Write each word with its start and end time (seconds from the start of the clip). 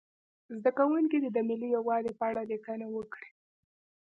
زده 0.57 0.71
کوونکي 0.79 1.17
دې 1.23 1.29
د 1.33 1.39
ملي 1.49 1.67
یووالي 1.75 2.11
په 2.19 2.23
اړه 2.29 2.41
لیکنه 2.51 2.85
وکړي. 2.95 3.29